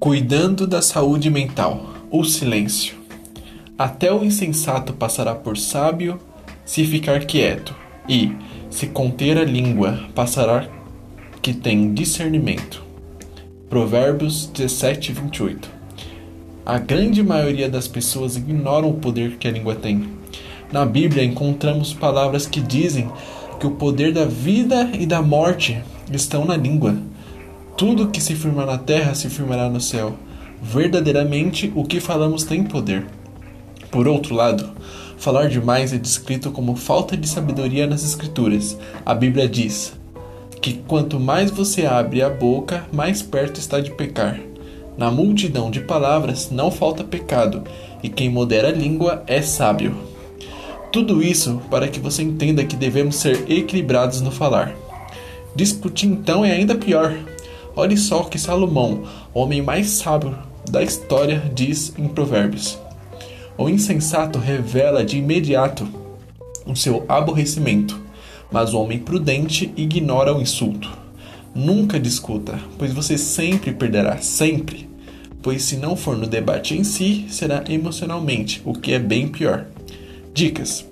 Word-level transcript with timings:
Cuidando 0.00 0.64
da 0.64 0.80
saúde 0.80 1.28
mental, 1.28 1.90
o 2.08 2.22
silêncio. 2.22 2.96
Até 3.76 4.12
o 4.12 4.22
insensato 4.22 4.92
passará 4.92 5.34
por 5.34 5.58
sábio 5.58 6.20
se 6.64 6.84
ficar 6.84 7.24
quieto, 7.24 7.74
e, 8.08 8.30
se 8.70 8.86
conter 8.86 9.36
a 9.36 9.42
língua, 9.42 9.98
passará 10.14 10.68
que 11.42 11.52
tem 11.52 11.92
discernimento. 11.92 12.80
Provérbios 13.68 14.46
17, 14.46 15.12
28. 15.14 15.68
A 16.64 16.78
grande 16.78 17.20
maioria 17.20 17.68
das 17.68 17.88
pessoas 17.88 18.36
ignoram 18.36 18.90
o 18.90 19.00
poder 19.00 19.36
que 19.36 19.48
a 19.48 19.50
língua 19.50 19.74
tem. 19.74 20.08
Na 20.70 20.86
Bíblia 20.86 21.24
encontramos 21.24 21.92
palavras 21.92 22.46
que 22.46 22.60
dizem 22.60 23.10
que 23.58 23.66
o 23.66 23.72
poder 23.72 24.12
da 24.12 24.26
vida 24.26 24.90
e 24.96 25.04
da 25.04 25.20
morte 25.20 25.82
estão 26.12 26.44
na 26.44 26.56
língua. 26.56 26.96
Tudo 27.78 28.08
que 28.08 28.20
se 28.20 28.34
firmar 28.34 28.66
na 28.66 28.76
terra 28.76 29.14
se 29.14 29.30
firmará 29.30 29.70
no 29.70 29.80
céu. 29.80 30.14
Verdadeiramente, 30.60 31.72
o 31.76 31.84
que 31.84 32.00
falamos 32.00 32.42
tem 32.42 32.64
poder. 32.64 33.06
Por 33.88 34.08
outro 34.08 34.34
lado, 34.34 34.72
falar 35.16 35.48
demais 35.48 35.92
é 35.92 35.96
descrito 35.96 36.50
como 36.50 36.74
falta 36.74 37.16
de 37.16 37.28
sabedoria 37.28 37.86
nas 37.86 38.02
Escrituras. 38.02 38.76
A 39.06 39.14
Bíblia 39.14 39.48
diz 39.48 39.92
que 40.60 40.72
quanto 40.88 41.20
mais 41.20 41.52
você 41.52 41.86
abre 41.86 42.20
a 42.20 42.28
boca, 42.28 42.84
mais 42.92 43.22
perto 43.22 43.60
está 43.60 43.78
de 43.78 43.92
pecar. 43.92 44.40
Na 44.96 45.08
multidão 45.08 45.70
de 45.70 45.78
palavras 45.78 46.50
não 46.50 46.72
falta 46.72 47.04
pecado, 47.04 47.62
e 48.02 48.08
quem 48.08 48.28
modera 48.28 48.70
a 48.70 48.72
língua 48.72 49.22
é 49.24 49.40
sábio. 49.40 49.94
Tudo 50.90 51.22
isso 51.22 51.62
para 51.70 51.86
que 51.86 52.00
você 52.00 52.24
entenda 52.24 52.64
que 52.64 52.74
devemos 52.74 53.14
ser 53.14 53.48
equilibrados 53.48 54.20
no 54.20 54.32
falar. 54.32 54.74
Discutir 55.54 56.06
então 56.06 56.44
é 56.44 56.50
ainda 56.50 56.74
pior. 56.74 57.14
Olhe 57.78 57.96
só 57.96 58.24
que 58.24 58.40
Salomão, 58.40 59.04
o 59.32 59.38
homem 59.38 59.62
mais 59.62 59.88
sábio 59.90 60.36
da 60.68 60.82
história, 60.82 61.40
diz 61.54 61.94
em 61.96 62.08
Provérbios. 62.08 62.76
O 63.56 63.68
insensato 63.68 64.36
revela 64.36 65.04
de 65.04 65.18
imediato 65.18 65.86
o 66.66 66.74
seu 66.74 67.04
aborrecimento, 67.08 67.96
mas 68.50 68.74
o 68.74 68.80
homem 68.80 68.98
prudente 68.98 69.72
ignora 69.76 70.36
o 70.36 70.42
insulto. 70.42 70.90
Nunca 71.54 72.00
discuta, 72.00 72.58
pois 72.76 72.92
você 72.92 73.16
sempre 73.16 73.72
perderá, 73.72 74.16
sempre. 74.18 74.90
Pois 75.40 75.62
se 75.62 75.76
não 75.76 75.94
for 75.94 76.16
no 76.16 76.26
debate 76.26 76.76
em 76.76 76.82
si, 76.82 77.26
será 77.28 77.62
emocionalmente, 77.68 78.60
o 78.64 78.72
que 78.72 78.92
é 78.92 78.98
bem 78.98 79.28
pior. 79.28 79.66
Dicas: 80.34 80.84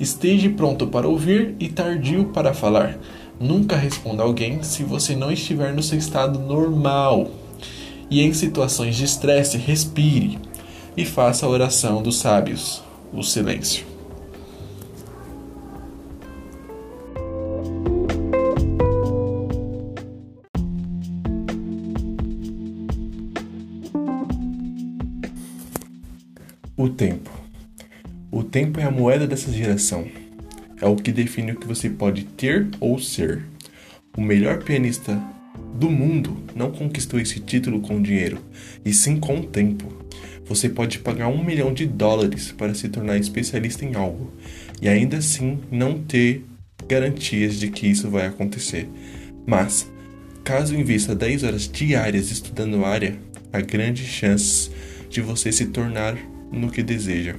Esteja 0.00 0.50
pronto 0.50 0.88
para 0.88 1.06
ouvir 1.06 1.54
e 1.60 1.68
tardio 1.68 2.24
para 2.34 2.52
falar. 2.52 2.98
Nunca 3.42 3.74
responda 3.74 4.22
alguém 4.22 4.62
se 4.62 4.84
você 4.84 5.16
não 5.16 5.32
estiver 5.32 5.74
no 5.74 5.82
seu 5.82 5.98
estado 5.98 6.38
normal. 6.38 7.28
E 8.08 8.22
em 8.22 8.32
situações 8.32 8.94
de 8.94 9.04
estresse, 9.04 9.58
respire 9.58 10.38
e 10.96 11.04
faça 11.04 11.44
a 11.44 11.48
oração 11.48 12.00
dos 12.00 12.18
sábios, 12.18 12.84
o 13.12 13.20
silêncio. 13.20 13.84
O 26.76 26.88
tempo. 26.88 27.28
O 28.30 28.44
tempo 28.44 28.78
é 28.78 28.84
a 28.84 28.90
moeda 28.92 29.26
dessa 29.26 29.50
geração 29.50 30.21
é 30.82 30.86
o 30.86 30.96
que 30.96 31.12
define 31.12 31.52
o 31.52 31.56
que 31.56 31.66
você 31.66 31.88
pode 31.88 32.24
ter 32.24 32.66
ou 32.80 32.98
ser. 32.98 33.44
O 34.16 34.20
melhor 34.20 34.62
pianista 34.64 35.18
do 35.74 35.88
mundo 35.88 36.36
não 36.56 36.72
conquistou 36.72 37.20
esse 37.20 37.38
título 37.38 37.80
com 37.80 38.02
dinheiro, 38.02 38.38
e 38.84 38.92
sim 38.92 39.16
com 39.16 39.38
o 39.38 39.46
tempo. 39.46 39.90
Você 40.44 40.68
pode 40.68 40.98
pagar 40.98 41.28
um 41.28 41.42
milhão 41.42 41.72
de 41.72 41.86
dólares 41.86 42.50
para 42.50 42.74
se 42.74 42.88
tornar 42.88 43.16
especialista 43.16 43.84
em 43.84 43.94
algo, 43.94 44.32
e 44.82 44.88
ainda 44.88 45.18
assim 45.18 45.60
não 45.70 46.02
ter 46.02 46.44
garantias 46.88 47.60
de 47.60 47.70
que 47.70 47.86
isso 47.86 48.10
vai 48.10 48.26
acontecer. 48.26 48.88
Mas, 49.46 49.88
caso 50.42 50.74
invista 50.74 51.14
10 51.14 51.44
horas 51.44 51.70
diárias 51.70 52.32
estudando 52.32 52.84
a 52.84 52.88
área, 52.88 53.16
há 53.52 53.60
grandes 53.60 54.06
chances 54.06 54.68
de 55.08 55.20
você 55.20 55.52
se 55.52 55.66
tornar 55.66 56.18
no 56.50 56.70
que 56.70 56.82
deseja. 56.82 57.36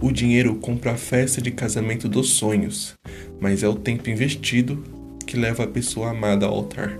O 0.00 0.12
dinheiro 0.12 0.54
compra 0.54 0.92
a 0.92 0.96
festa 0.96 1.42
de 1.42 1.50
casamento 1.50 2.08
dos 2.08 2.30
sonhos, 2.30 2.94
mas 3.40 3.64
é 3.64 3.68
o 3.68 3.74
tempo 3.74 4.08
investido 4.08 4.80
que 5.26 5.36
leva 5.36 5.64
a 5.64 5.66
pessoa 5.66 6.10
amada 6.10 6.46
ao 6.46 6.54
altar. 6.54 6.96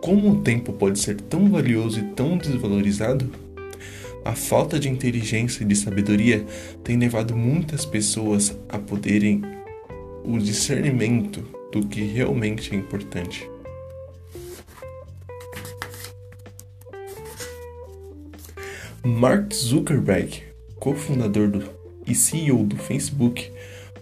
Como 0.00 0.30
o 0.30 0.40
tempo 0.42 0.72
pode 0.72 1.00
ser 1.00 1.20
tão 1.20 1.50
valioso 1.50 1.98
e 1.98 2.04
tão 2.14 2.38
desvalorizado? 2.38 3.28
A 4.24 4.32
falta 4.32 4.78
de 4.78 4.88
inteligência 4.88 5.64
e 5.64 5.66
de 5.66 5.74
sabedoria 5.74 6.46
tem 6.84 6.96
levado 6.96 7.36
muitas 7.36 7.84
pessoas 7.84 8.56
a 8.68 8.78
poderem 8.78 9.42
o 10.24 10.38
discernimento 10.38 11.42
do 11.72 11.84
que 11.84 12.00
realmente 12.00 12.72
é 12.72 12.78
importante. 12.78 13.50
Mark 19.04 19.52
Zuckerberg 19.52 20.51
cofundador 20.82 21.48
do, 21.48 21.62
e 22.08 22.12
CEO 22.12 22.64
do 22.64 22.74
Facebook, 22.74 23.52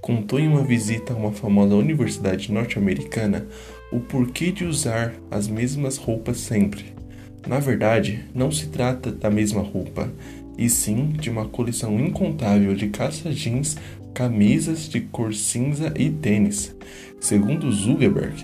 contou 0.00 0.40
em 0.40 0.48
uma 0.48 0.64
visita 0.64 1.12
a 1.12 1.16
uma 1.16 1.30
famosa 1.30 1.74
universidade 1.74 2.50
norte-americana 2.50 3.46
o 3.92 4.00
porquê 4.00 4.50
de 4.50 4.64
usar 4.64 5.12
as 5.30 5.46
mesmas 5.46 5.98
roupas 5.98 6.38
sempre. 6.38 6.86
Na 7.46 7.58
verdade, 7.58 8.24
não 8.34 8.50
se 8.50 8.68
trata 8.68 9.12
da 9.12 9.28
mesma 9.28 9.60
roupa, 9.60 10.10
e 10.56 10.70
sim 10.70 11.08
de 11.08 11.28
uma 11.28 11.44
coleção 11.44 12.00
incontável 12.00 12.74
de 12.74 12.88
calça 12.88 13.30
jeans, 13.30 13.76
camisas 14.14 14.88
de 14.88 15.02
cor 15.02 15.34
cinza 15.34 15.92
e 15.98 16.08
tênis. 16.08 16.74
Segundo 17.20 17.70
Zuckerberg, 17.70 18.42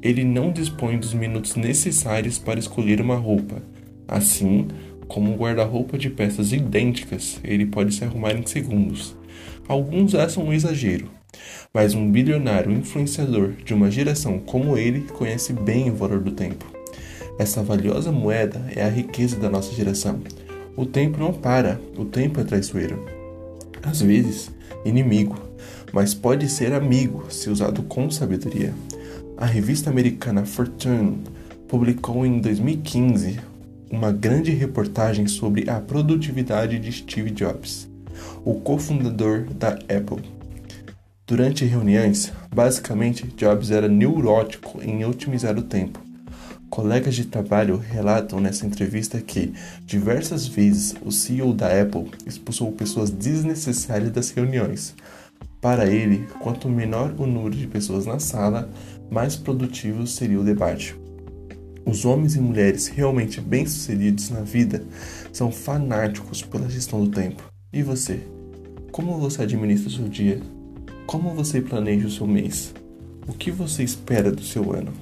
ele 0.00 0.22
não 0.22 0.52
dispõe 0.52 0.96
dos 0.96 1.12
minutos 1.12 1.56
necessários 1.56 2.38
para 2.38 2.60
escolher 2.60 3.00
uma 3.00 3.16
roupa. 3.16 3.60
Assim, 4.06 4.68
como 5.08 5.32
um 5.32 5.36
guarda-roupa 5.36 5.98
de 5.98 6.10
peças 6.10 6.52
idênticas, 6.52 7.38
ele 7.44 7.66
pode 7.66 7.94
se 7.94 8.04
arrumar 8.04 8.32
em 8.32 8.46
segundos. 8.46 9.16
Alguns 9.66 10.14
acham 10.14 10.44
um 10.44 10.52
exagero, 10.52 11.08
mas 11.72 11.94
um 11.94 12.10
bilionário 12.10 12.72
influenciador 12.72 13.52
de 13.64 13.74
uma 13.74 13.90
geração 13.90 14.38
como 14.38 14.76
ele 14.76 15.02
conhece 15.02 15.52
bem 15.52 15.90
o 15.90 15.94
valor 15.94 16.20
do 16.20 16.32
tempo. 16.32 16.64
Essa 17.38 17.62
valiosa 17.62 18.12
moeda 18.12 18.64
é 18.74 18.82
a 18.82 18.88
riqueza 18.88 19.36
da 19.36 19.50
nossa 19.50 19.72
geração. 19.72 20.20
O 20.76 20.86
tempo 20.86 21.18
não 21.18 21.32
para, 21.32 21.80
o 21.96 22.04
tempo 22.04 22.40
é 22.40 22.44
traiçoeiro. 22.44 23.04
Às 23.82 24.00
vezes, 24.00 24.50
inimigo, 24.84 25.38
mas 25.92 26.14
pode 26.14 26.48
ser 26.48 26.72
amigo 26.72 27.24
se 27.28 27.50
usado 27.50 27.82
com 27.82 28.10
sabedoria. 28.10 28.74
A 29.36 29.46
revista 29.46 29.90
americana 29.90 30.44
Fortune 30.44 31.22
publicou 31.66 32.24
em 32.24 32.40
2015 32.40 33.38
uma 33.90 34.10
grande 34.10 34.50
reportagem 34.50 35.26
sobre 35.26 35.68
a 35.68 35.80
produtividade 35.80 36.78
de 36.78 36.92
Steve 36.92 37.30
Jobs, 37.30 37.88
o 38.44 38.54
cofundador 38.54 39.44
da 39.54 39.70
Apple. 39.70 40.22
Durante 41.26 41.64
reuniões, 41.64 42.32
basicamente 42.54 43.26
Jobs 43.36 43.70
era 43.70 43.88
neurótico 43.88 44.82
em 44.82 45.04
otimizar 45.04 45.56
o 45.58 45.62
tempo. 45.62 45.98
Colegas 46.68 47.14
de 47.14 47.24
trabalho 47.26 47.76
relatam 47.76 48.40
nessa 48.40 48.66
entrevista 48.66 49.20
que, 49.20 49.54
diversas 49.86 50.46
vezes, 50.46 50.94
o 51.02 51.12
CEO 51.12 51.54
da 51.54 51.68
Apple 51.80 52.10
expulsou 52.26 52.72
pessoas 52.72 53.10
desnecessárias 53.10 54.10
das 54.10 54.30
reuniões. 54.30 54.94
Para 55.60 55.86
ele, 55.86 56.26
quanto 56.40 56.68
menor 56.68 57.14
o 57.16 57.26
número 57.26 57.54
de 57.54 57.66
pessoas 57.66 58.04
na 58.04 58.18
sala, 58.18 58.68
mais 59.10 59.36
produtivo 59.36 60.06
seria 60.06 60.40
o 60.40 60.44
debate. 60.44 61.03
Os 61.86 62.04
homens 62.04 62.34
e 62.34 62.40
mulheres 62.40 62.86
realmente 62.86 63.40
bem-sucedidos 63.40 64.30
na 64.30 64.40
vida 64.40 64.84
são 65.32 65.52
fanáticos 65.52 66.42
pela 66.42 66.68
gestão 66.68 67.04
do 67.04 67.10
tempo. 67.10 67.42
E 67.72 67.82
você? 67.82 68.20
Como 68.90 69.18
você 69.18 69.42
administra 69.42 69.88
o 69.88 69.92
seu 69.92 70.08
dia? 70.08 70.40
Como 71.06 71.34
você 71.34 71.60
planeja 71.60 72.06
o 72.06 72.10
seu 72.10 72.26
mês? 72.26 72.72
O 73.28 73.32
que 73.32 73.50
você 73.50 73.82
espera 73.82 74.32
do 74.32 74.42
seu 74.42 74.72
ano? 74.72 74.92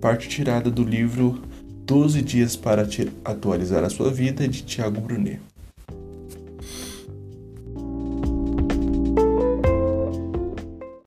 Parte 0.00 0.28
tirada 0.28 0.70
do 0.70 0.82
livro 0.82 1.42
12 1.84 2.20
Dias 2.22 2.56
para 2.56 2.88
Atualizar 3.24 3.84
a 3.84 3.90
Sua 3.90 4.10
Vida 4.10 4.48
de 4.48 4.62
Tiago 4.62 5.00
Brunet. 5.00 5.40